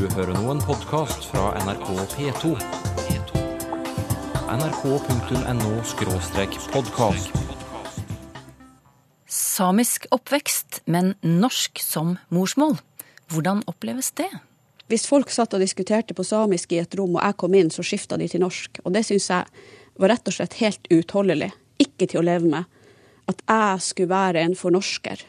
[0.00, 2.56] Du hører nå en podkast fra NRK P2.
[4.48, 7.28] nrk.no-podkast.
[9.28, 12.80] Samisk oppvekst, men norsk som morsmål.
[13.28, 14.32] Hvordan oppleves det?
[14.88, 17.84] Hvis folk satt og diskuterte på samisk i et rom, og jeg kom inn, så
[17.84, 18.80] skifta de til norsk.
[18.86, 19.44] Og det syns jeg
[20.00, 21.52] var rett og slett helt uutholdelig.
[21.76, 22.64] Ikke til å leve med.
[23.28, 25.20] At jeg skulle være en fornorsker.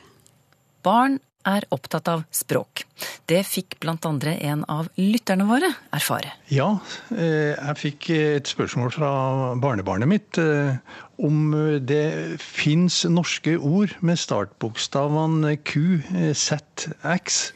[0.88, 2.84] Barn er opptatt av språk.
[3.26, 6.34] Det fikk andre en av lytterne våre erfare.
[6.50, 6.80] Ja,
[7.16, 9.12] eh, jeg fikk et spørsmål fra
[9.56, 10.78] barnebarnet mitt eh,
[11.18, 17.52] om det fins norske ord med startbokstavene Q, eh, Z, X.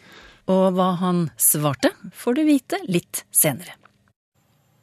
[0.47, 3.73] Og hva han svarte, får du vite litt senere.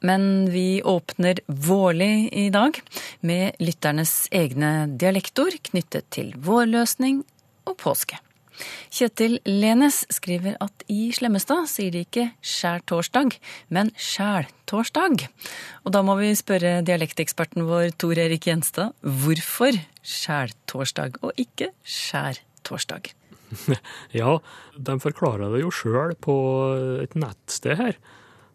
[0.03, 2.75] Men vi åpner vårlig i dag
[3.21, 7.21] med lytternes egne dialektord knyttet til vårløsning
[7.63, 8.19] og påske.
[8.93, 13.37] Kjetil Lenes skriver at i Slemmestad sier de ikke skjærtorsdag,
[13.73, 15.27] men skjæltorsdag.
[15.83, 23.13] Og da må vi spørre dialekteksperten vår Tor Erik Gjenstad hvorfor skjæltorsdag og ikke skjærtorsdag?
[24.19, 24.37] Ja,
[24.73, 26.35] de forklarer det jo sjøl på
[27.03, 27.97] et nettsted her.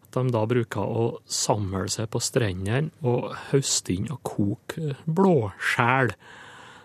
[0.09, 6.15] At de da bruker å samle seg på strendene og høste inn og koke blåskjell.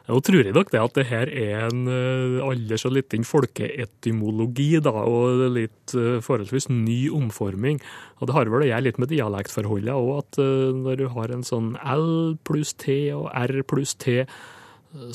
[0.04, 4.74] Nå tror jeg nok det at det her er en uh, aldri så liten folkeetymologi,
[4.84, 7.80] da, og litt uh, forholdsvis ny omforming.
[8.20, 11.32] Og det har vel å gjøre litt med dialektforholdet òg, at uh, når du har
[11.32, 14.20] en sånn L pluss T og R pluss T,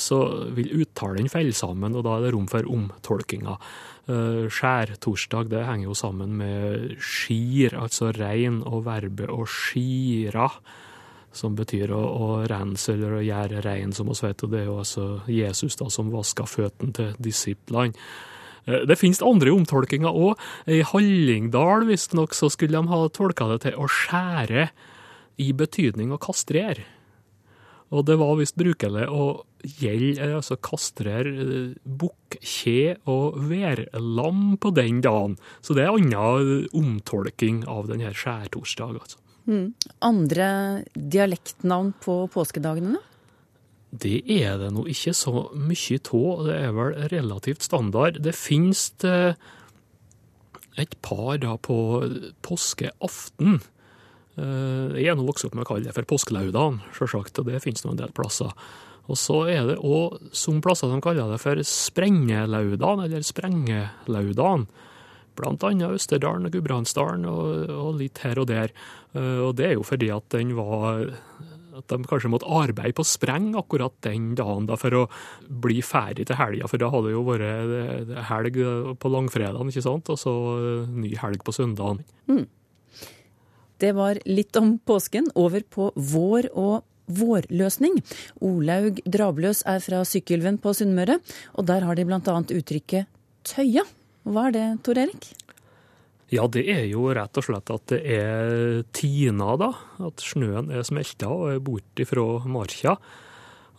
[0.02, 0.18] så
[0.58, 3.62] vil uttalen falle sammen, og da er det rom for omtolkinger.
[4.10, 10.50] Skjærtorsdag det henger jo sammen med skir, altså rein, og verbet å skira
[11.36, 14.44] som betyr å, å rense eller å gjøre rein, som vi vet.
[14.44, 17.94] Og det er jo altså Jesus da som vaska føttene til disiplene.
[18.66, 20.40] Det finnes andre omtolkinger òg.
[20.70, 24.70] I Hallingdal visstnok så skulle de ha tolka det til å skjære
[25.42, 26.86] i betydning å kastrere.
[27.90, 29.24] Og det var visst brukelig å
[29.80, 31.32] gjelde, altså kastrere
[31.84, 35.40] bukk, kje og værlam på den dagen.
[35.66, 39.24] Så det er annen omtolking av denne skjærtorsdag, altså.
[39.50, 39.74] Mm.
[40.06, 40.50] Andre
[40.94, 43.00] dialektnavn på påskedagene?
[43.90, 46.44] Det er det nå ikke så mye av.
[46.46, 48.20] Det er vel relativt standard.
[48.22, 48.84] Det finnes
[50.80, 51.80] et par da på
[52.46, 53.58] påskeaften.
[54.40, 57.84] Jeg er nå vokst opp med å kalle det for påskelaudagen, sjølsagt, og det finnes
[57.84, 58.54] nå en del plasser.
[59.10, 64.70] Og så er det òg som plasser de kaller det for sprengelaudan, eller sprengelaudagen.
[65.40, 68.74] Blant annet Østerdalen og Gudbrandsdalen og, og, litt her og der.
[69.16, 71.08] Og det er jo fordi at den var
[71.80, 75.04] at de kanskje måtte arbeide på spreng akkurat den dagen da, for å
[75.64, 76.68] bli ferdig til helga.
[76.68, 78.62] For da hadde det jo vært helg
[79.00, 80.12] på langfredagen, ikke sant?
[80.12, 80.34] og så
[80.92, 82.04] ny helg på søndagen.
[82.28, 82.46] Mm.
[83.80, 85.30] Det var litt om påsken.
[85.40, 87.96] Over på vår og vårløsning.
[88.46, 91.20] Olaug Drabløs er fra Sykkylven på Sunnmøre,
[91.56, 92.20] og der har de bl.a.
[92.20, 93.10] uttrykket
[93.48, 93.86] tøya.
[94.28, 95.32] Hva er det, Tor Erik?
[96.30, 99.72] Ja, det er jo rett og slett at det er tina, da.
[100.06, 102.98] At snøen er smelta og er borte fra marka.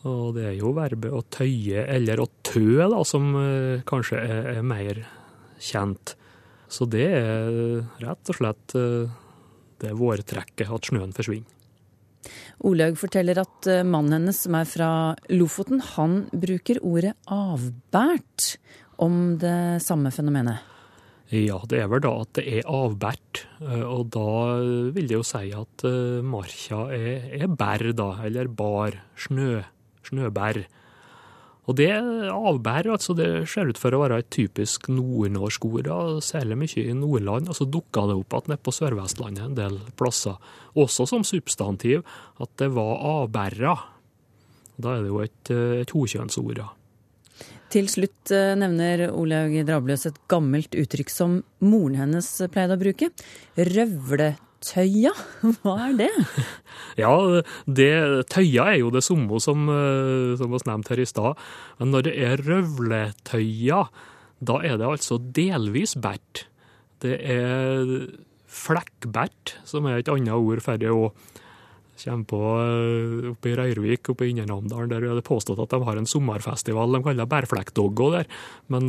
[0.08, 4.50] Og det er jo verbet å tøye eller å tø, da, som eh, kanskje er,
[4.56, 5.02] er, mer
[5.60, 6.16] kjent.
[6.70, 7.50] Så det er
[8.00, 9.12] rett og slett eh,
[9.84, 11.56] det vårtrekket, at snøen forsvinner.
[12.68, 14.90] Olaug forteller at eh, mannen hennes, som er fra
[15.32, 18.54] Lofoten, han bruker ordet avbært
[19.02, 20.66] om det samme fenomenet.
[21.30, 23.44] Ja, det er vel da at det er avbært.
[23.62, 24.30] Og da
[24.90, 25.84] vil det jo si at
[26.26, 28.08] marka er, er bær, da.
[28.26, 28.98] Eller bar.
[29.14, 29.60] Snø.
[30.08, 30.64] Snøbær.
[31.70, 35.90] Og det avbær, altså det ser ut for å være et typisk nordnorsk ord,
[36.26, 37.46] særlig mye i Nordland.
[37.46, 40.40] Og så dukka det opp at nede på Sør-Vestlandet en del plasser,
[40.74, 42.02] også som substantiv,
[42.42, 43.76] at det var avbæra.
[44.82, 46.58] Da er det jo et, et hokjønnsord.
[46.58, 46.72] da.
[47.70, 53.10] Til slutt nevner Olaug Drabløs et gammelt uttrykk som moren hennes pleide å bruke.
[53.54, 55.12] Røvletøya,
[55.60, 56.10] hva er det?
[56.98, 57.12] Ja,
[57.70, 57.90] det,
[58.32, 61.38] tøya er jo det samme som, vi nevnte her i stad.
[61.78, 63.84] Men når det er røvletøya,
[64.40, 66.48] da er det altså delvis bært.
[67.04, 67.94] Det er
[68.50, 71.14] flekkbært, som er et annet ord for det òg.
[72.00, 72.40] Kommer på
[73.32, 76.08] oppe i Røyrvik, oppe i Indre Namdalen, der er det påstått at de har en
[76.08, 78.30] sommerfestival de kaller Bærflekkdoggo der.
[78.72, 78.88] Men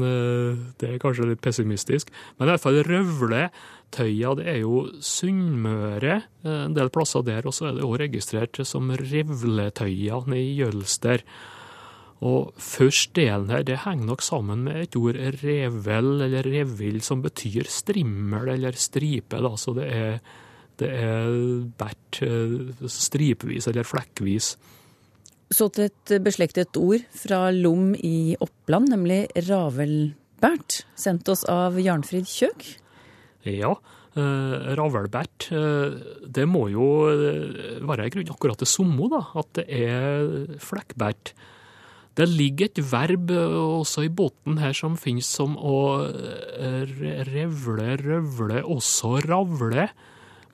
[0.79, 2.11] det er kanskje litt pessimistisk.
[2.37, 7.43] Men i hvert fall Røvletøya, det er jo Sunnmøre, en del plasser der.
[7.47, 11.25] Og så er det òg registrert som Revletøya nede i Jølster.
[12.21, 17.23] Og først delen her, det henger nok sammen med et ord revel eller revill, som
[17.23, 19.41] betyr strimmel eller stripe.
[19.41, 19.55] Da.
[19.57, 20.19] Så det er,
[20.81, 21.31] det er
[21.77, 24.55] bært eh, stripevis eller flekkvis.
[25.51, 32.29] Så til et beslektet ord fra Lom i Oppland, nemlig ravelbært, sendt oss av Jarnfrid
[32.31, 32.67] Kjøk.
[33.51, 33.73] Ja,
[34.15, 36.87] eh, ravelbært, eh, det må jo
[37.83, 39.25] være i grunnen akkurat det samme, da.
[39.35, 41.33] At det er flekkbært.
[42.15, 46.03] Det ligger et verb også i båten her som finnes som å
[47.31, 49.87] revle, røvle, også ravle.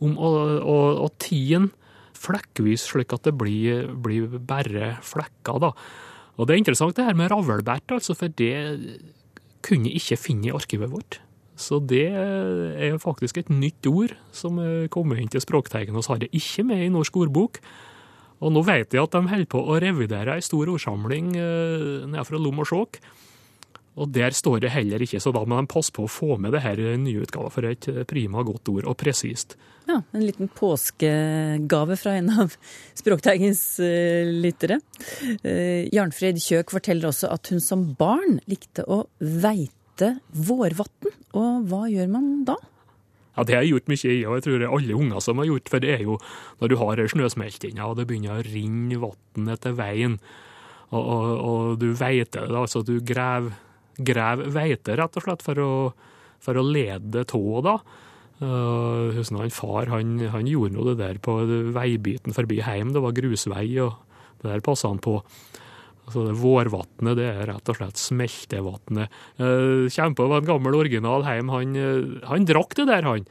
[0.04, 1.72] Om å, å, å tien
[2.18, 5.72] flekkvis, slik at det blir, blir bare flekker, da.
[6.38, 8.54] Og det er interessant det her med ravlbært, altså, for det
[9.66, 11.20] kunne ikke finne i arkivet vårt.
[11.58, 16.30] Så det er faktisk et nytt ord som er kommet inn til språktegnet har det
[16.38, 17.58] ikke med i Norsk ordbok.
[18.46, 22.26] Og nå vet jeg at de holder på å revidere ei stor ordsamling eh, nede
[22.28, 23.00] fra Lom og Skjåk.
[23.98, 26.54] Og der står det heller ikke, så da må de passe på å få med
[26.54, 29.58] det her nye utgava, for et prima godt ord, og presist.
[29.88, 32.54] Ja, En liten påskegave fra en av
[33.02, 34.82] Språkteigens uh, lyttere.
[35.42, 41.14] Uh, Jarnfrid Kjøk forteller også at hun som barn likte å veite vårvatn.
[41.40, 42.58] Og hva gjør man da?
[43.38, 45.40] Ja, Det har jeg gjort mye i, og jeg tror det er alle unger som
[45.42, 46.18] har gjort, for det er jo
[46.60, 50.18] når du har snøsmeltinga, og det begynner å renne vann etter veien,
[50.90, 53.54] og, og, og du veiter det, altså du graver
[53.98, 55.72] grav veite, rett og slett, for å,
[56.44, 57.78] for å lede tå, da.
[58.38, 61.40] Uh, husker han far han, han gjorde nå det der på
[61.74, 63.96] veibiten forbi hjem, det var grusvei, og
[64.44, 65.16] det der passa han på.
[66.08, 69.18] Altså det Vårvatnet det er rett og slett smeltevatnet.
[69.42, 73.28] Uh, kommer på var en gammel original hjem, han, uh, han drakk det der, han.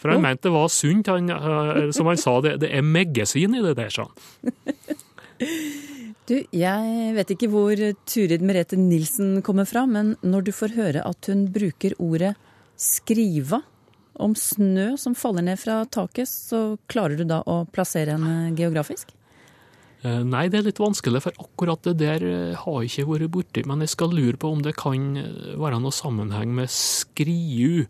[0.00, 0.24] For han Oh.
[0.24, 1.08] mente det var sunt.
[1.12, 4.14] Han, uh, som han sa, det, det er medisin i det der, sa han.
[6.28, 11.04] Du, jeg vet ikke hvor Turid Merete Nilsen kommer fra, men når du får høre
[11.06, 12.34] at hun bruker ordet
[12.80, 13.62] skriva
[14.20, 19.14] om snø som faller ned fra taket, så klarer du da å plassere henne geografisk?
[20.00, 23.32] Eh, Nei, det er litt vanskelig, for akkurat det der eh, har jeg ikke vært
[23.34, 23.64] borti.
[23.68, 27.84] Men jeg skal lure på om det kan eh, være noe sammenheng med skriu.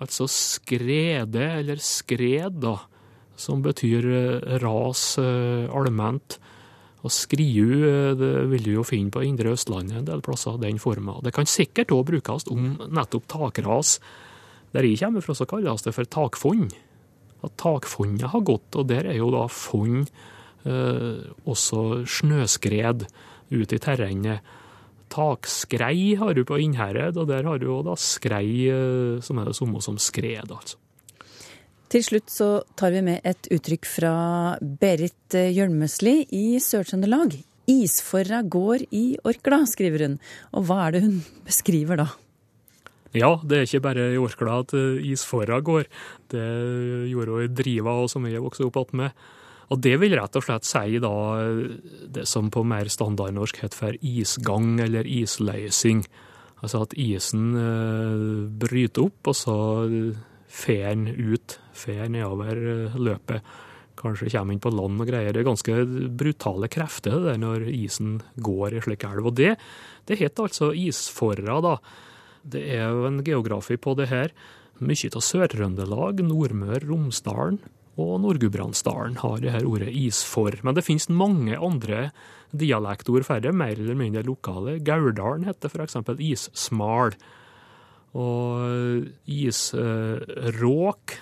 [0.00, 2.76] Altså skrede, eller skred, da.
[3.36, 4.04] Som betyr
[4.60, 6.36] ras allment.
[7.02, 10.78] Og skriu eh, det vil du jo finne på Indre Østlandet en del plasser, den
[10.82, 11.18] forma.
[11.24, 13.96] Det kan sikkert òg brukes om nettopp takras.
[14.72, 16.72] Der jeg kommer fra, så kalles det for takfond.
[17.42, 20.06] At takfondet har gått, og der er jo da fond
[20.64, 23.08] eh, også snøskred
[23.52, 24.46] ut i terrenget.
[25.12, 29.50] Takskrei har du på Innherred, og der har du jo da skrei, eh, som er
[29.50, 30.78] det samme som skred, altså.
[31.92, 34.12] Til slutt så tar vi med et uttrykk fra
[34.80, 37.34] Berit Hjelmesli i Sør-Trøndelag.
[37.68, 40.14] Isforra går i Orkla, skriver hun.
[40.56, 41.18] Og hva er det hun
[41.48, 42.08] beskriver da?
[43.12, 45.84] Ja, det er ikke bare i Orkla at eh, isforra går.
[46.32, 46.48] Det
[47.12, 49.12] gjorde hun i Driva, og som jeg vokste opp med.
[49.68, 51.76] Og det vil rett og slett si da eh,
[52.16, 56.06] det som på mer standardnorsk heter for isgang eller isløysing.
[56.64, 58.28] Altså at isen eh,
[58.64, 59.56] bryter opp, og så
[60.52, 63.52] fer han ut, fer nedover eh, løpet.
[63.98, 65.34] Kanskje kommer inn på land og greier.
[65.34, 65.76] Det er ganske
[66.18, 69.28] brutale krefter det der når isen går i slik elv.
[69.30, 69.54] Og det,
[70.08, 71.76] det heter altså isforra, da.
[72.42, 74.32] Det er jo en geografi på det her.
[74.82, 77.60] Mye av Sør-Trøndelag, Nordmøre, Romsdalen
[78.00, 80.56] og Nord-Gudbrandsdalen har det her ordet isfor.
[80.64, 82.08] Men det finnes mange andre
[82.50, 84.78] dialektord færre, mer eller mindre lokale.
[84.84, 86.00] Gauldalen heter f.eks.
[86.18, 87.14] issmal.
[88.18, 91.16] Og isråk,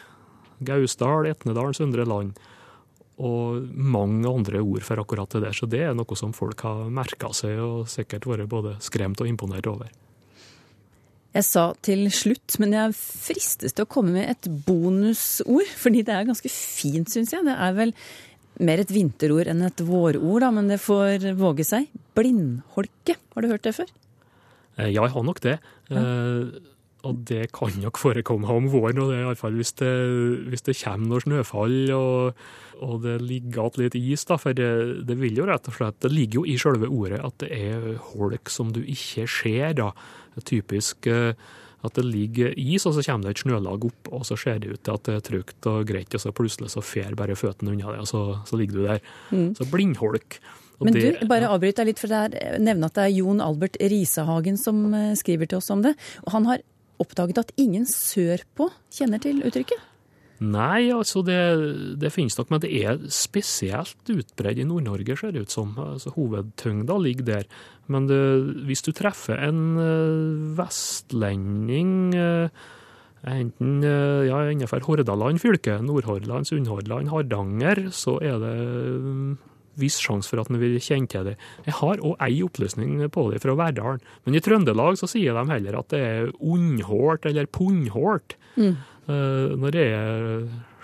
[0.66, 2.38] Gausdal, Etnedal, Søndre Land.
[3.20, 5.56] Og mange andre ord for akkurat det der.
[5.56, 9.28] Så det er noe som folk har merka seg og sikkert vært både skremt og
[9.28, 9.90] imponert over.
[11.30, 16.16] Jeg sa til slutt, men jeg fristes til å komme med et bonusord, fordi det
[16.16, 17.44] er ganske fint, syns jeg.
[17.46, 17.92] Det er vel
[18.60, 21.86] mer et vinterord enn et vårord, da, men det får våge seg.
[22.18, 23.92] Blindholke, har du hørt det før?
[24.74, 25.60] Eh, Ja, jeg har nok det.
[25.92, 26.50] Eh,
[27.04, 30.76] og det kan nok forekomme om våren, og det er iallfall hvis, det- hvis det
[30.82, 32.34] kommer noe snøfall og,
[32.80, 35.98] og det ligger igjen litt is, da, for det, det vil jo rett og slett
[36.00, 39.90] Det ligger jo i selve ordet at det er holk som du ikke ser, da.
[40.34, 41.32] Det er typisk eh,
[41.82, 44.68] at det ligger is, og så kommer det et snølag opp, og så ser det
[44.74, 47.72] ut til at det er trygt og greit, og så plutselig så fer bare føttene
[47.72, 49.00] unna det, og så, så ligger du der.
[49.56, 50.36] Så blindholk.
[50.80, 53.40] Og Men du, bare avbryt deg litt, for det er nevne at det er Jon
[53.44, 55.92] Albert Risehagen som eh, skriver til oss om det.
[56.24, 56.62] Og han har
[57.02, 59.86] oppdaget at ingen sørpå kjenner til uttrykket.
[60.40, 61.36] Nei, altså det,
[62.00, 65.74] det finnes nok, men det er spesielt utbredt i Nord-Norge, ser det ut som.
[65.76, 67.48] Altså, hovedtyngda ligger der.
[67.92, 68.20] Men det,
[68.64, 72.48] hvis du treffer en uh, vestlending uh,
[73.28, 78.56] enten uh, ja, innenfor Hordaland fylke, Nordhordland, Sunnhordland, Hardanger, så er det
[78.96, 79.36] um,
[79.80, 81.36] viss sjanse for at han vil kjenne til det.
[81.66, 85.52] Jeg har òg ei opplysning på det fra Verdalen, men i Trøndelag så sier de
[85.52, 88.36] heller at det er unnhårt eller punnhårt.
[88.56, 88.74] Mm.
[89.10, 90.18] Eh, når det er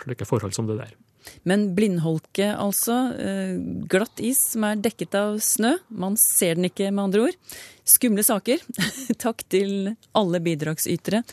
[0.02, 0.94] slike forhold som det der.
[1.42, 2.96] Men blindholke, altså.
[3.18, 3.56] Eh,
[3.90, 5.74] glatt is som er dekket av snø.
[5.90, 7.38] Man ser den ikke, med andre ord.
[7.86, 8.62] Skumle saker.
[9.24, 11.24] takk til alle bidragsytere.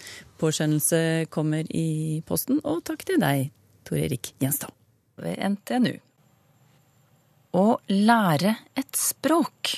[0.42, 2.62] Påskjønnelse kommer i posten.
[2.66, 3.52] Og takk til deg,
[3.88, 4.74] Tor Erik Gjenstad
[5.22, 5.94] ved NTNU.
[7.54, 9.76] Å lære et språk.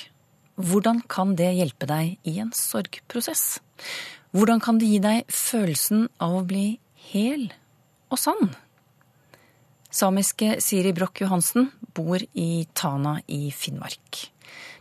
[0.56, 3.58] Hvordan kan det hjelpe deg i en sorgprosess?
[4.32, 6.78] Hvordan kan det gi deg følelsen av å bli
[7.12, 7.48] hel
[8.10, 8.54] og sann.
[9.90, 14.26] Samiske Siri Broch Johansen bor i Tana i Finnmark.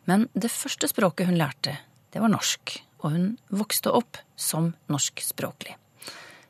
[0.05, 1.77] Men det første språket hun lærte,
[2.11, 5.77] det var norsk, og hun vokste opp som norskspråklig.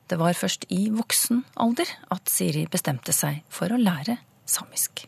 [0.06, 5.06] Det var først i voksen alder at Siri bestemte seg for å lære samisk.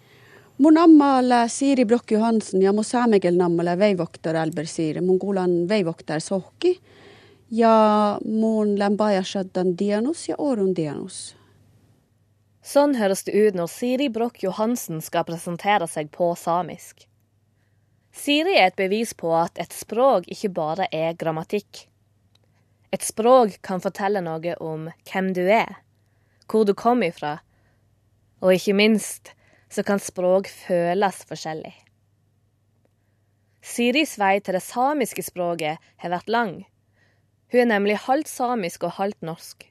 [0.60, 6.72] Monammal Siri Broch Johansen ja mosamegel nammale veivokter elber Siri, mongolan veivokter sohki,
[7.48, 11.36] ja mun lambaya shaddan dianos, ja orun dianos.
[12.58, 17.06] Sånn høres det ut når Siri Broch Johansen skal presentere seg på samisk.
[18.10, 21.86] Siri er et bevis på at et språk ikke bare er grammatikk.
[22.90, 25.84] Et språk kan fortelle noe om hvem du er,
[26.50, 27.36] hvor du kom ifra,
[28.42, 29.37] og ikke minst
[29.70, 31.74] så kan språk føles forskjellig.
[33.64, 36.54] Siris vei til det samiske språket har vært lang.
[37.52, 39.66] Hun er nemlig halvt samisk og halvt norsk,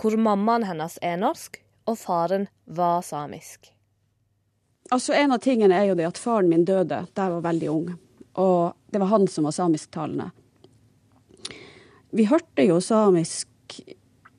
[0.00, 1.58] hvor mammaen hennes er norsk
[1.90, 3.72] og faren var samisk.
[4.90, 7.70] Altså En av tingene er jo det at faren min døde da jeg var veldig
[7.70, 7.90] ung.
[8.40, 10.30] Og det var han som var samisktalende.
[12.10, 13.48] Vi hørte jo samisk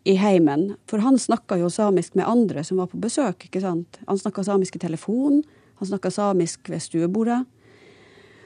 [0.03, 3.45] i heimen, for han snakka jo samisk med andre som var på besøk.
[3.45, 3.99] ikke sant?
[4.07, 5.43] Han snakka samisk i telefon,
[5.81, 7.43] han snakka samisk ved stuebordet.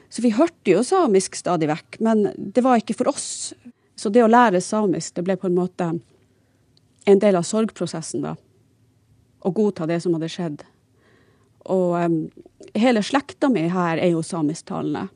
[0.08, 3.54] Så vi hørte jo samisk stadig vekk, men det var ikke for oss.
[3.96, 5.88] Så det å lære samisk, det ble på en måte
[7.06, 8.36] en del av sorgprosessen, da.
[9.40, 10.62] Å godta det som hadde skjedd.
[11.72, 12.16] Og um,
[12.76, 15.06] hele slekta mi her er jo samisktalende.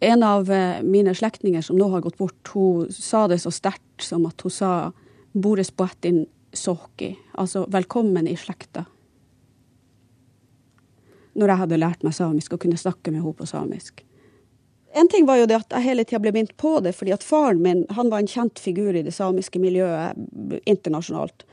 [0.00, 4.04] En av uh, mine slektninger som nå har gått bort, hun sa det så sterkt
[4.04, 4.92] som at hun sa
[5.32, 8.86] 'Bores boetin soki', altså 'velkommen i slekta'.
[11.34, 14.04] Når jeg hadde lært meg samisk og kunne snakke med henne på samisk.
[14.92, 17.22] En ting var jo det at jeg hele tida ble minnet på det, fordi at
[17.22, 20.18] faren min han var en kjent figur i det samiske miljøet
[20.66, 21.44] internasjonalt.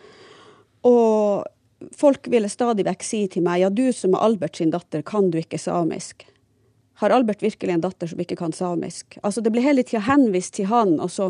[0.88, 1.46] Og
[1.94, 5.30] folk ville stadig vekk si til meg ja, du som er Albert sin datter, kan
[5.30, 6.26] du ikke samisk?
[7.02, 9.20] Har Albert virkelig en datter som ikke kan samisk?
[9.22, 11.30] Altså Det ble hele tida henvist til han, og så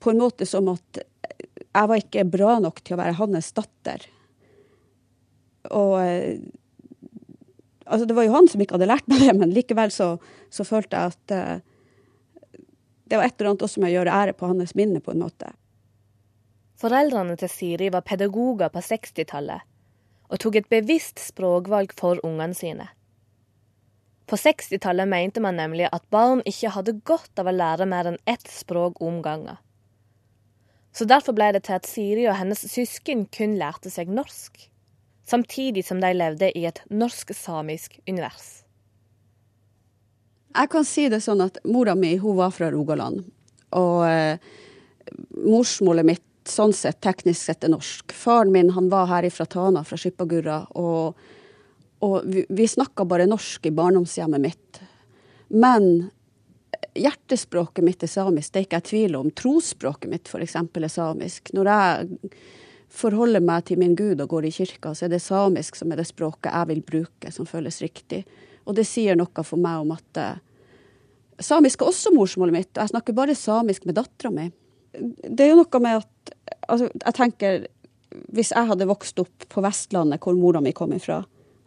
[0.00, 1.02] på en måte som at
[1.70, 4.06] jeg var ikke bra nok til å være hans datter.
[5.70, 6.40] Og eh,
[7.90, 10.12] Altså, det var jo han som ikke hadde lært meg det, men likevel så,
[10.54, 12.60] så følte jeg at uh,
[13.10, 15.24] det var et eller annet også med å gjøre ære på hans minne, på en
[15.24, 15.48] måte.
[16.78, 19.66] Foreldrene til Siri var pedagoger på 60-tallet
[20.30, 22.86] og tok et bevisst språkvalg for ungene sine.
[24.30, 28.20] På 60-tallet mente man nemlig at barn ikke hadde godt av å lære mer enn
[28.30, 29.58] ett språk om gangen.
[30.94, 34.70] Så derfor ble det til at Siri og hennes søsken kun lærte seg norsk
[35.30, 38.62] samtidig som de levde i et norsk-samisk univers.
[40.50, 43.22] Jeg kan si det sånn at mora mi hun var fra Rogaland.
[43.78, 44.40] Og eh,
[45.46, 48.10] morsmålet mitt sånn sett teknisk sett er norsk.
[48.16, 50.64] Faren min han var her fra Tana, fra Skippagurra.
[50.80, 51.20] Og,
[52.00, 54.80] og vi, vi snakka bare norsk i barndomshjemmet mitt.
[55.52, 56.10] Men
[56.94, 59.30] hjertespråket mitt er samisk, det er ikke jeg tvil om.
[59.36, 60.56] Trosspråket mitt f.eks.
[60.56, 61.52] er samisk.
[61.56, 62.20] Når jeg
[62.90, 66.00] forholder meg til min gud og går i kirka, så er det samisk som er
[66.00, 68.24] det språket jeg vil bruke, som føles riktig.
[68.66, 70.38] Og det sier noe for meg om at uh,
[71.42, 74.48] samisk er også morsmålet mitt, og jeg snakker bare samisk med dattera mi.
[74.90, 76.32] Det er jo noe med at
[76.66, 77.68] altså, jeg tenker
[78.34, 81.20] Hvis jeg hadde vokst opp på Vestlandet, hvor mora mi kom ifra,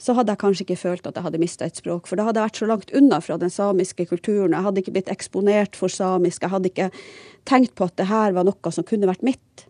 [0.03, 2.09] så hadde jeg kanskje ikke følt at jeg hadde mista et språk.
[2.09, 4.51] For da hadde jeg vært så langt unna fra den samiske kulturen.
[4.51, 6.43] Jeg hadde ikke blitt eksponert for samisk.
[6.43, 6.89] Jeg hadde ikke
[7.47, 9.63] tenkt på at det her var noe som kunne vært mitt.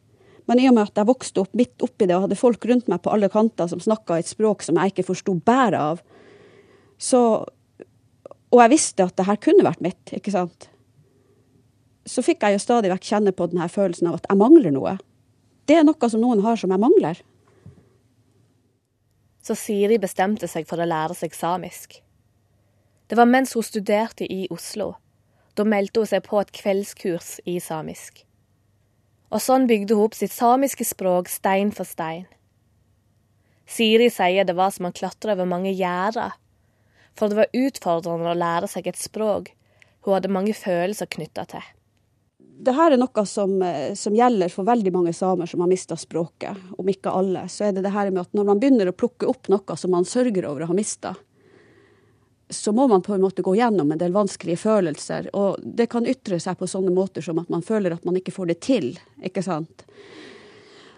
[0.50, 2.90] Men i og med at jeg vokste opp midt oppi det og hadde folk rundt
[2.92, 6.04] meg på alle kanter som snakka et språk som jeg ikke forsto bæret av,
[6.98, 7.46] så
[8.54, 10.68] Og jeg visste at det her kunne vært mitt, ikke sant.
[12.06, 14.94] Så fikk jeg jo stadig vekk kjenne på denne følelsen av at jeg mangler noe.
[15.66, 17.18] Det er noe som noen har som jeg mangler.
[19.44, 22.00] Så Siri bestemte seg for å lære seg samisk.
[23.08, 24.94] Det var mens hun studerte i Oslo.
[25.54, 28.24] Da meldte hun seg på et kveldskurs i samisk.
[29.34, 32.26] Og sånn bygde hun opp sitt samiske språk stein for stein.
[33.70, 36.34] Siri sier det var som å klatre over mange gjerder,
[37.18, 39.54] for det var utfordrende å lære seg et språk
[40.04, 41.64] hun hadde mange følelser knytta til.
[42.64, 46.56] Dette er noe som, eh, som, gjelder for veldig mange samer som har mista språket,
[46.78, 47.48] om ikke alle.
[47.52, 49.92] Så er det det her med at når man begynner å plukke opp noe som
[49.92, 51.16] man sørger over å ha mista,
[52.54, 55.28] så må man på en måte gå gjennom en del vanskelige følelser.
[55.36, 58.36] Og det kan ytre seg på sånne måter som at man føler at man ikke
[58.36, 58.92] får det til.
[59.24, 59.84] ikke sant?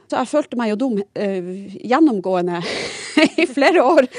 [0.05, 2.61] Så jeg følte meg jo dum øh, gjennomgående
[3.41, 4.09] i flere år.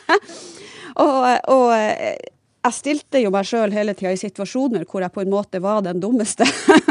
[1.04, 2.32] og, og
[2.66, 5.84] jeg stilte jo meg sjøl hele tida i situasjoner hvor jeg på en måte var
[5.86, 6.46] den dummeste.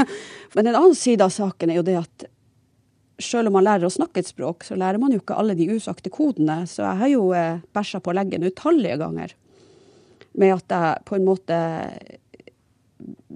[0.55, 2.27] Men en annen side av saken er jo det at
[3.21, 5.69] sjøl om man lærer å snakke et språk, så lærer man jo ikke alle de
[5.71, 6.63] usagte kodene.
[6.67, 9.35] Så jeg har jo eh, bæsja på leggen utallige ganger
[10.35, 11.57] med at jeg på en måte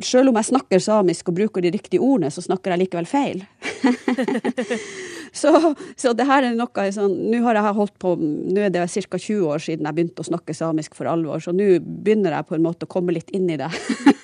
[0.05, 3.41] Sjøl om jeg snakker samisk og bruker de riktige ordene, så snakker jeg likevel feil.
[5.41, 5.51] så,
[5.99, 9.19] så, det her er noe sånn Nå har jeg holdt på, nå er det ca.
[9.19, 12.55] 20 år siden jeg begynte å snakke samisk for alvor, så nå begynner jeg på
[12.55, 13.69] en måte å komme litt inn i det.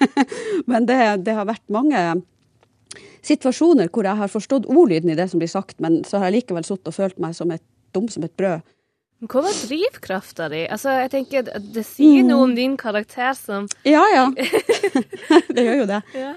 [0.72, 2.06] men det, det har vært mange
[3.26, 6.42] situasjoner hvor jeg har forstått ordlyden i det som blir sagt, men så har jeg
[6.42, 7.64] likevel sittet og følt meg som et
[7.96, 8.64] dum som et brød.
[9.32, 10.64] Hva var drivkrafta di?
[10.72, 12.58] Altså, jeg tenker Det sier noe om mm.
[12.58, 14.28] din karakter som Ja, ja.
[15.56, 16.02] det gjør jo det.
[16.14, 16.36] Ja.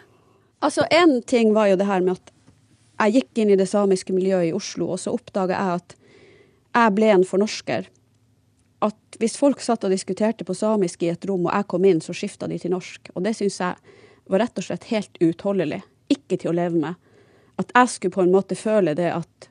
[0.64, 2.32] Altså, én ting var jo det her med at
[2.98, 5.94] jeg gikk inn i det samiske miljøet i Oslo, og så oppdaga jeg at
[6.78, 7.86] jeg ble en fornorsker.
[8.82, 12.02] At hvis folk satt og diskuterte på samisk i et rom, og jeg kom inn,
[12.02, 13.12] så skifta de til norsk.
[13.14, 13.94] Og det syns jeg
[14.28, 15.80] var rett og slett helt uutholdelig.
[16.10, 16.98] Ikke til å leve med.
[17.58, 19.48] At jeg skulle på en måte føle det at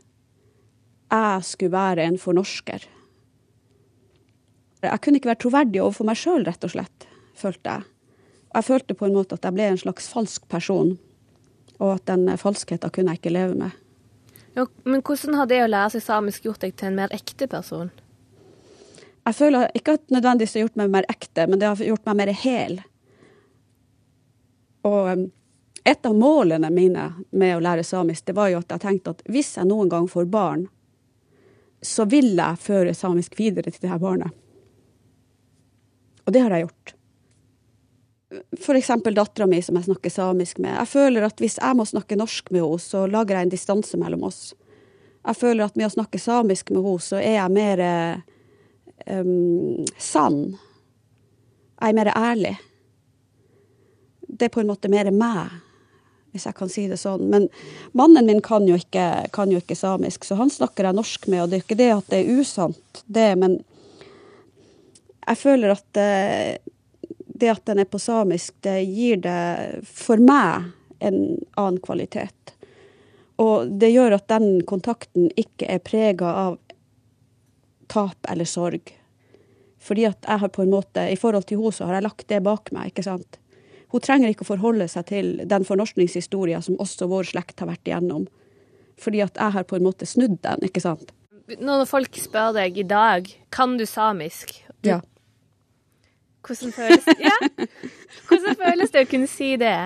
[1.07, 2.83] jeg skulle være en fornorsker.
[4.85, 7.07] Jeg kunne ikke være troverdig overfor meg sjøl, rett og slett,
[7.37, 7.87] følte jeg.
[8.53, 10.95] Jeg følte på en måte at jeg ble en slags falsk person,
[11.77, 13.75] og at den falskheten kunne jeg ikke leve med.
[14.57, 17.49] Jo, men hvordan har det å lære seg samisk gjort deg til en mer ekte
[17.49, 17.91] person?
[19.27, 22.07] Jeg føler ikke at nødvendigvis det har gjort meg mer ekte, men det har gjort
[22.07, 22.79] meg mer hel.
[24.87, 25.25] Og um,
[25.87, 29.21] et av målene mine med å lære samisk, det var jo at jeg tenkte at
[29.29, 30.65] hvis jeg noen gang får barn,
[31.83, 34.33] så vil jeg føre samisk videre til det her barnet.
[36.27, 36.93] Og det har jeg gjort.
[38.75, 40.75] Eksempel dattera mi, som jeg snakker samisk med.
[40.75, 43.99] Jeg føler at hvis jeg må snakke norsk med henne, så lager jeg en distanse
[43.99, 44.41] mellom oss.
[45.23, 47.83] Jeg føler at med å snakke samisk med henne, så er jeg mer
[49.07, 50.41] um, sann.
[51.77, 52.57] Jeg er mer ærlig.
[54.27, 55.55] Det er på en måte mer meg,
[56.35, 57.29] hvis jeg kan si det sånn.
[57.31, 57.47] Men
[57.95, 61.45] mannen min kan jo ikke, kan jo ikke samisk, så han snakker jeg norsk med.
[61.45, 63.61] Og det er ikke det at det er usant, det, men
[65.27, 66.11] jeg føler at det,
[67.27, 70.71] det at den er på samisk, det gir det for meg
[71.03, 71.19] en
[71.55, 72.53] annen kvalitet.
[73.37, 76.55] Og det gjør at den kontakten ikke er prega av
[77.91, 78.93] tap eller sorg.
[79.87, 82.27] Fordi at jeg har på en måte, i forhold til henne, så har jeg lagt
[82.31, 82.91] det bak meg.
[82.91, 83.37] ikke sant?
[83.93, 87.87] Hun trenger ikke å forholde seg til den fornorskningshistoria som også vår slekt har vært
[87.87, 88.25] igjennom.
[88.99, 91.13] Fordi at jeg har på en måte snudd den, ikke sant.
[91.47, 94.97] Når folk spør deg i dag kan du samisk, du ja.
[96.47, 97.37] Hvordan føles, ja.
[98.27, 99.77] Hvordan føles det å kunne si det?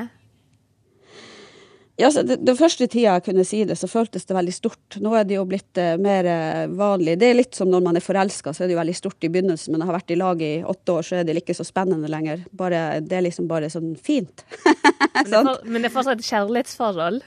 [2.01, 4.97] Ja, det, Den første tida jeg kunne si det, så føltes det veldig stort.
[5.03, 7.17] Nå er det jo blitt eh, mer uh, vanlig.
[7.21, 9.29] Det er litt som når man er forelska, så er det jo veldig stort i
[9.33, 9.73] begynnelsen.
[9.73, 12.09] Men jeg har vært i lag i åtte år, så er det ikke så spennende
[12.11, 12.41] lenger.
[12.57, 14.45] Bare, det er liksom bare sånn fint.
[14.65, 17.23] men, det for, men, det er fortsatt et kjærlighetsforhold?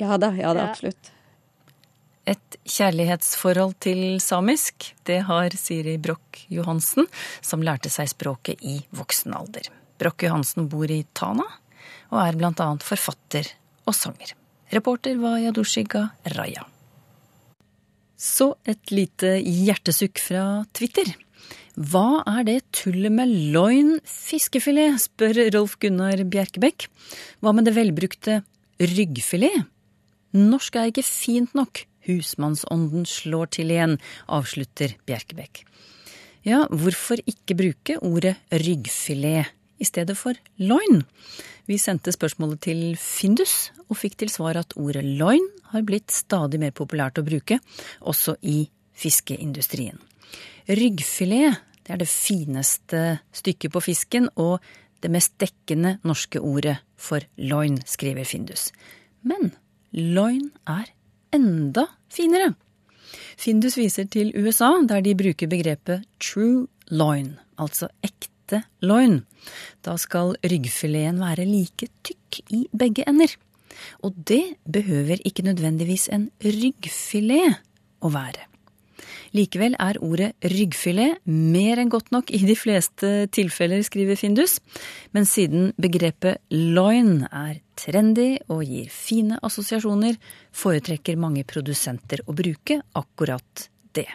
[0.00, 1.12] Ja da, ja da, absolutt.
[2.68, 7.06] Et kjærlighetsforhold til samisk, det har Siri Broch Johansen,
[7.40, 9.70] som lærte seg språket i voksen alder.
[9.96, 11.46] Broch Johansen bor i Tana,
[12.12, 13.48] og er blant annet forfatter
[13.88, 14.34] og sanger.
[14.68, 16.66] Reporter var Yadushiga Raya.
[18.20, 20.44] Så et lite hjertesukk fra
[20.76, 21.08] Twitter.
[21.72, 26.90] Hva er det tullet med loin fiskefilet, spør Rolf Gunnar Bjerkebekk.
[27.40, 28.42] Hva med det velbrukte
[28.76, 29.64] ryggfilet?
[30.36, 35.62] Norsk er ikke fint nok, Husmannsånden slår til igjen, avslutter Bjerkebekk.
[36.46, 41.02] Ja, hvorfor ikke bruke ordet ryggfilet i stedet for loin?
[41.68, 46.60] Vi sendte spørsmålet til Findus, og fikk til svar at ordet loin har blitt stadig
[46.60, 47.60] mer populært å bruke,
[48.00, 48.62] også i
[48.98, 50.00] fiskeindustrien.
[50.68, 52.98] Ryggfilet det er det fineste
[53.32, 54.60] stykket på fisken, og
[55.00, 58.66] det mest dekkende norske ordet for loin, skriver Findus.
[59.24, 59.54] Men
[59.96, 60.90] loin er
[61.34, 62.54] enda finere.
[63.38, 69.20] Findus viser til USA, der de bruker begrepet true loin, altså ekte loin.
[69.84, 73.30] Da skal ryggfileten være like tykk i begge ender.
[74.02, 77.60] Og det behøver ikke nødvendigvis en ryggfilet
[78.02, 78.48] å være.
[79.36, 84.58] Likevel er ordet ryggfilet mer enn godt nok i de fleste tilfeller, skriver Findus.
[85.16, 90.18] Men siden begrepet loin er trendy og gir fine assosiasjoner,
[90.52, 94.08] foretrekker mange produsenter å bruke akkurat det.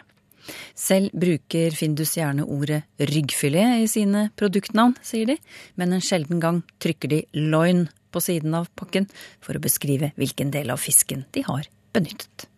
[0.76, 5.38] Selv bruker Findus gjerne ordet ryggfilet i sine produktnavn, sier de,
[5.80, 9.08] men en sjelden gang trykker de loin på siden av pakken
[9.42, 12.48] for å beskrive hvilken del av fisken de har benyttet.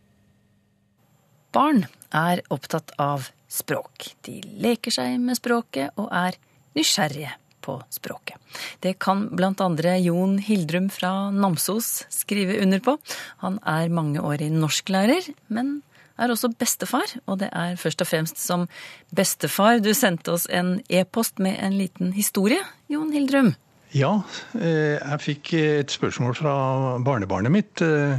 [1.57, 4.11] Barn er opptatt av språk.
[4.29, 6.37] De leker seg med språket og er
[6.77, 7.33] nysgjerrige
[7.65, 8.37] på språket.
[8.85, 12.99] Det kan blant andre Jon Hildrum fra Namsos skrive under på.
[13.41, 15.79] Han er mangeårig norsklærer, men
[16.21, 18.69] er også bestefar, og det er først og fremst som
[19.17, 22.61] bestefar du sendte oss en e-post med en liten historie,
[22.93, 23.55] Jon Hildrum.
[23.97, 24.19] Ja,
[24.59, 26.55] eh, jeg fikk et spørsmål fra
[27.01, 28.19] barnebarnet mitt eh,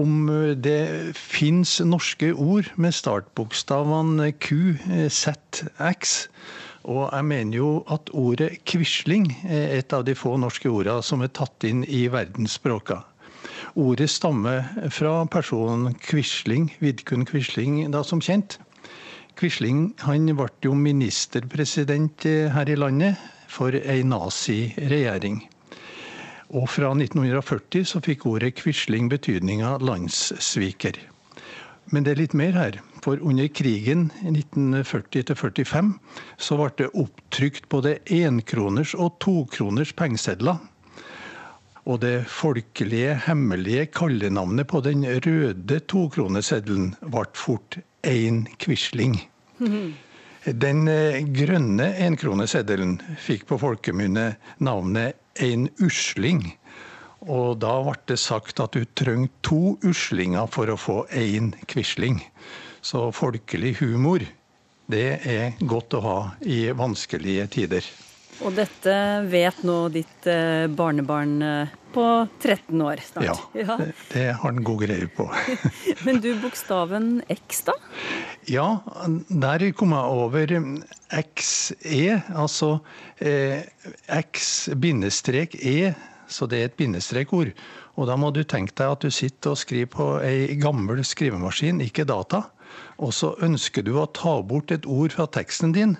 [0.00, 4.78] om det fins norske ord med startbokstavene Q,
[5.12, 6.14] Z, X.
[6.88, 11.20] Og jeg mener jo at ordet quisling er et av de få norske ordene som
[11.20, 13.02] er tatt inn i verdensspråka.
[13.76, 14.64] Ordet stammer
[14.94, 18.56] fra personen Quisling, Vidkun Quisling, da som kjent.
[19.36, 25.42] Quisling han ble jo ministerpresident her i landet for ei naziregjering.
[26.48, 30.96] Og fra 1940 så fikk ordet Quisling betydninga landssviker.
[31.92, 32.80] Men det er litt mer her.
[33.04, 35.92] For under krigen 1940-45
[36.40, 40.58] så ble det opptrykt både enkroners og tokroners pengesedler.
[41.88, 49.16] Og det folkelige, hemmelige kallenavnet på den røde tokroneseddelen ble fort Ein Quisling.
[50.56, 54.30] Den eh, grønne enkroneseddelen fikk på folkemunne
[54.64, 56.44] navnet Ein Usling.
[57.28, 62.22] Og da ble det sagt at du trengte to uslinger for å få én quisling.
[62.80, 64.24] Så folkelig humor,
[64.88, 67.90] det er godt å ha i vanskelige tider.
[68.44, 68.94] Og dette
[69.26, 72.04] vet nå ditt eh, barnebarn eh, på
[72.38, 73.26] 13 år snart.
[73.26, 73.76] Ja, ja.
[73.80, 75.26] Det, det, har han god greie på.
[76.06, 77.74] Men du, bokstaven X, da?
[78.48, 78.68] Ja,
[79.28, 80.54] der kom jeg over
[81.34, 82.70] XE, altså
[83.18, 83.66] eh,
[84.06, 85.92] X-E,
[86.28, 87.50] så det er et bindestrekord.
[87.98, 91.82] Og da må du tenke deg at du sitter og skriver på ei gammel skrivemaskin,
[91.82, 92.44] ikke data.
[93.02, 95.96] Og så ønsker du å ta bort et ord fra teksten din.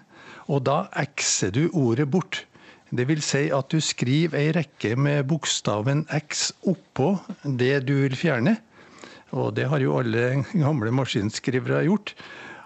[0.49, 2.45] Og da x-er du ordet bort.
[2.89, 8.17] Det vil si at du skriver ei rekke med bokstaven X oppå det du vil
[8.17, 8.57] fjerne.
[9.37, 12.15] Og det har jo alle gamle maskinskrivere gjort.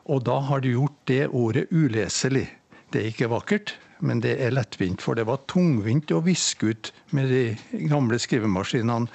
[0.07, 2.47] Og da har du gjort det ordet uleselig.
[2.92, 5.03] Det er ikke vakkert, men det er lettvint.
[5.03, 9.11] For det var tungvint å viske ut med de gamle skrivemaskinene.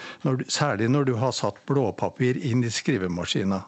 [0.52, 3.64] Særlig når du har satt blåpapir inn i skrivemaskina.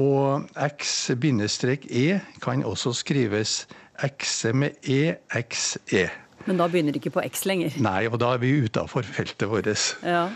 [0.00, 2.08] Og X-E
[2.40, 3.66] kan også skrives
[4.00, 6.08] X med e, x-e.
[6.48, 7.74] Men da begynner det ikke på X lenger?
[7.84, 9.68] Nei, og da er vi utafor feltet vårt.
[10.06, 10.30] Ja.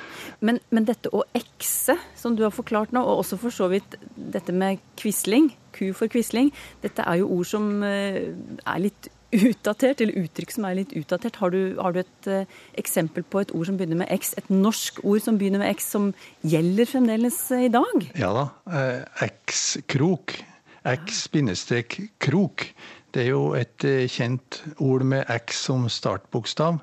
[0.45, 3.97] Men, men, dette å X-e, som du har forklart nå, og også for så vidt
[4.15, 6.53] dette med quisling, Q for quisling,
[6.85, 11.39] dette er jo ord som eh, er litt utdatert, eller uttrykk som er litt utdatert.
[11.43, 12.45] Har du, har du et uh,
[12.81, 15.91] eksempel på et ord som begynner med X, et norsk ord som begynner med X,
[15.95, 16.11] som
[16.47, 18.07] gjelder fremdeles uh, i dag?
[18.21, 18.45] Ja da.
[18.69, 20.37] Uh, X-krok.
[20.85, 22.69] X-krok.
[23.15, 26.81] Det er jo et kjent ord med X som startbokstav.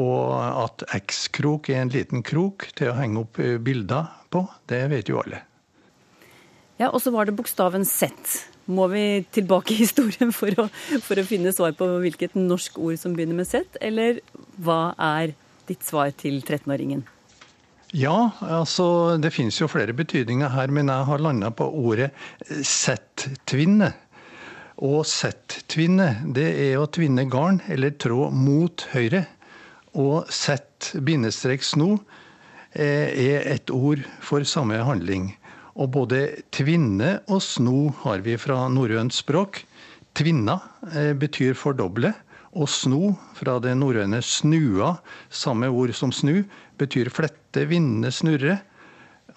[0.00, 5.08] Og at X-krok er en liten krok til å henge opp bilder på, det vet
[5.10, 5.40] jo alle.
[6.80, 8.49] Ja, Og så var det bokstaven Z.
[8.70, 9.04] Må vi
[9.34, 10.68] tilbake i historien for å,
[11.04, 13.80] for å finne svar på hvilket norsk ord som begynner med Z?
[13.82, 14.20] Eller
[14.62, 15.34] hva er
[15.70, 17.02] ditt svar til 13-åringen?
[17.90, 22.12] Ja, altså det finnes jo flere betydninger her, men jeg har landa på ordet
[22.46, 23.90] Z-tvinne.
[24.80, 29.24] Og Z-tvinne, det er å tvinne garn eller tråd mot høyre.
[29.98, 31.90] Og Z-sno
[32.72, 35.32] eh, er et ord for samme handling.
[35.80, 39.62] Og både tvinne og sno har vi fra norrønt språk.
[40.16, 40.58] Tvinna
[40.92, 42.12] eh, betyr fordoble.
[42.50, 44.96] Og sno, fra det norrøne snua,
[45.30, 46.42] samme ord som snu,
[46.80, 48.58] betyr flette, vinne, snurre.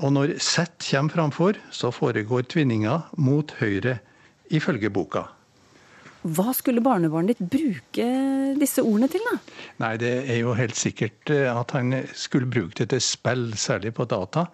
[0.01, 3.99] Og når Z kommer framfor, så foregår tvinninga mot høyre
[4.51, 5.27] ifølge boka.
[6.23, 8.07] Hva skulle barnebarnet ditt bruke
[8.59, 9.37] disse ordene til, da?
[9.83, 13.93] Nei, Det er jo helt sikkert eh, at han skulle bruke det til spill, særlig
[13.95, 14.47] på data.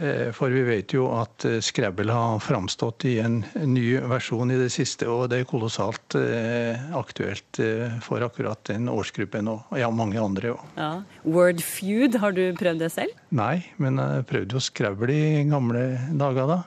[0.00, 4.58] Eh, for vi vet jo at eh, Scrabble har framstått i en ny versjon i
[4.60, 7.60] det siste, og det er kolossalt eh, aktuelt
[8.04, 10.66] for akkurat den årsgruppen og ja, mange andre òg.
[10.76, 10.90] Ja.
[11.24, 13.16] Word feud, har du prøvd det selv?
[13.36, 16.60] Nei, men jeg prøvde jo Scrabble i gamle dager da.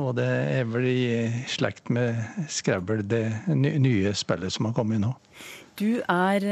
[0.00, 1.02] Og det er vel i
[1.50, 5.12] slekt med Scrabble, det nye spillet som har kommet nå.
[5.80, 6.44] Du er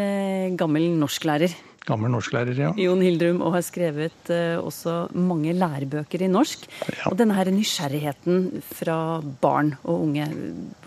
[0.59, 1.55] gammel norsklærer.
[1.89, 2.71] Gammel norsklærer, ja.
[2.77, 6.67] Jon Hildrum, og har skrevet uh, også mange lærebøker i norsk.
[6.85, 7.09] Ja.
[7.11, 8.99] Og denne her nysgjerrigheten fra
[9.41, 10.27] barn og unge,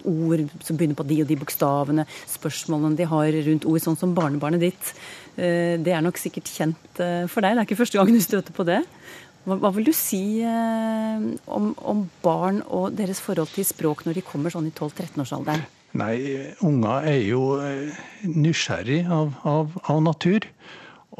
[0.05, 4.13] ord som begynner på de og de bokstavene, spørsmålene de har rundt ord, sånn som
[4.17, 4.93] barnebarnet ditt,
[5.39, 7.57] uh, det er nok sikkert kjent uh, for deg.
[7.57, 8.83] Det er ikke første gang du støter på det.
[9.47, 14.23] Hva, hva vil du si om, om barn og deres forhold til språk når de
[14.27, 15.65] kommer sånn i 12-13-årsalderen?
[15.97, 16.13] Nei,
[16.61, 17.41] unger er jo
[18.21, 20.45] nysgjerrig av, av, av natur.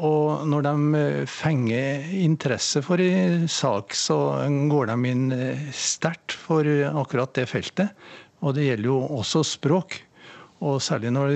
[0.02, 4.18] Og når de eh, fenger interesse for en sak, så
[4.70, 7.92] går de inn eh, sterkt for akkurat det feltet.
[8.42, 10.00] Og det gjelder jo også språk.
[10.62, 11.32] Og særlig når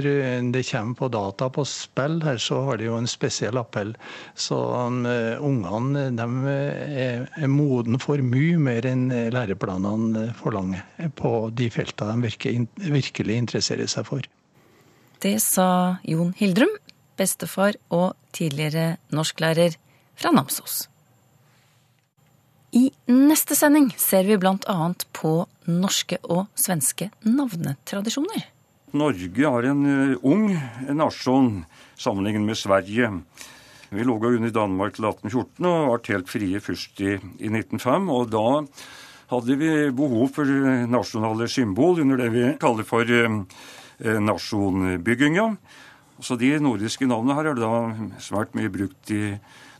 [0.54, 3.90] det kommer på data på spill her, så har de jo en spesiell appell.
[4.38, 5.00] Så um,
[5.42, 12.28] ungene de er, er moden for mye mer enn læreplanene forlanger på de feltene de
[12.28, 14.30] virker, virkelig interesserer seg for.
[15.26, 15.68] Det sa
[16.06, 16.76] Jon Hildrum,
[17.16, 19.78] bestefar og tidligere norsklærer
[20.16, 20.86] fra Namsos.
[22.76, 24.76] I neste sending ser vi bl.a.
[25.16, 25.32] på
[25.70, 28.50] norske og svenske navnetradisjoner.
[28.96, 30.50] Norge er en eh, ung
[30.96, 31.64] nasjon
[31.98, 33.10] sammenlignet med Sverige.
[33.90, 38.08] Vi lå under Danmark til 1814 og ble helt frie først i, i 1905.
[38.12, 38.46] Og da
[39.32, 40.44] hadde vi behov for
[40.90, 43.42] nasjonale symbol under det vi kaller for eh,
[44.04, 45.48] eh nasjonbygginga.
[46.20, 47.70] Så de nordiske navnene her er da
[48.22, 49.36] svært mye brukt i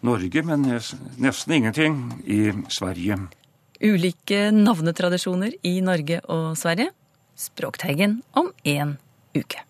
[0.06, 0.66] Norge, men
[1.22, 2.40] nesten ingenting i
[2.72, 3.18] Sverige.
[3.80, 6.92] Ulike navnetradisjoner i Norge og Sverige.
[7.36, 8.96] Språkteigen om én
[9.36, 9.64] uke.